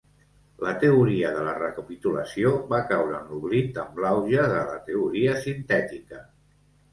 La 0.67 0.71
teoria 0.83 1.33
de 1.35 1.43
la 1.47 1.51
recapitulació 1.57 2.53
va 2.71 2.79
caure 2.93 3.19
en 3.19 3.29
l'oblit 3.35 3.77
amb 3.83 4.01
l'auge 4.05 4.47
de 4.55 4.63
la 4.71 4.81
Teoria 4.89 5.37
sintètica. 5.45 6.25